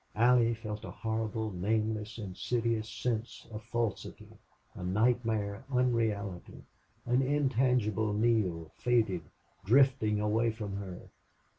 [0.15, 4.29] Allie felt a horrible, nameless, insidious sense of falsity
[4.73, 6.63] a nightmare unreality
[7.05, 9.21] an intangible Neale, fated,
[9.63, 11.09] drifting away from her.